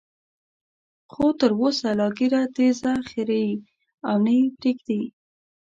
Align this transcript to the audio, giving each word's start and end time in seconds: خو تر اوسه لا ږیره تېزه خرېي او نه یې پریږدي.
خو 1.11 1.25
تر 1.39 1.51
اوسه 1.59 1.89
لا 1.99 2.07
ږیره 2.17 2.41
تېزه 2.55 2.93
خرېي 3.09 3.51
او 4.09 4.15
نه 4.25 4.31
یې 4.37 4.45
پریږدي. 4.57 5.01